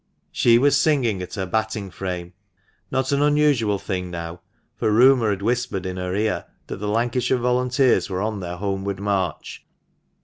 She 0.31 0.57
was 0.57 0.75
singing 0.75 1.21
at 1.21 1.35
her 1.35 1.45
batting 1.45 1.91
frame— 1.91 2.33
not 2.91 3.11
an 3.11 3.21
unusual 3.21 3.77
thing 3.77 4.09
now, 4.09 4.41
for 4.75 4.91
rumour 4.91 5.29
had 5.29 5.43
whispered 5.43 5.85
in 5.85 5.97
her 5.97 6.15
ear 6.15 6.45
that 6.65 6.77
the 6.77 6.87
Lancashire 6.87 7.37
Volunteers 7.37 8.09
were 8.09 8.23
on 8.23 8.39
their 8.39 8.55
homeward 8.57 8.99
march. 8.99 9.63